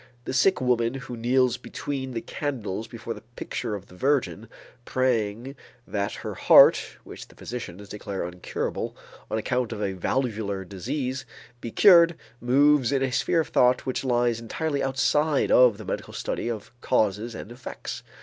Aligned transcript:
The 0.25 0.33
sick 0.33 0.59
woman 0.59 0.95
who 0.95 1.15
kneels 1.15 1.57
between 1.57 2.13
the 2.15 2.21
candles 2.21 2.87
before 2.87 3.13
the 3.13 3.21
picture 3.35 3.75
of 3.75 3.85
the 3.85 3.93
Virgin, 3.93 4.49
praying 4.83 5.55
that 5.87 6.13
her 6.25 6.33
heart, 6.33 6.97
which 7.03 7.27
the 7.27 7.35
physicians 7.35 7.87
declare 7.89 8.27
incurable 8.27 8.97
on 9.29 9.37
account 9.37 9.71
of 9.71 9.79
a 9.79 9.93
valvular 9.93 10.65
disease, 10.65 11.23
be 11.59 11.69
cured, 11.69 12.15
moves 12.39 12.91
in 12.91 13.03
a 13.03 13.11
sphere 13.11 13.41
of 13.41 13.49
thought 13.49 13.85
which 13.85 14.03
lies 14.03 14.39
entirely 14.39 14.81
outside 14.81 15.51
of 15.51 15.77
the 15.77 15.85
medical 15.85 16.15
study 16.15 16.49
of 16.49 16.71
causes 16.81 17.35
and 17.35 17.51
effects. 17.51 18.01